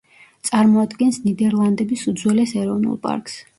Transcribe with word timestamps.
წარმოადგენს 0.47 1.19
ნიდერლანდების 1.27 2.07
უძველეს 2.15 2.57
ეროვნულ 2.65 3.01
პარკს. 3.07 3.41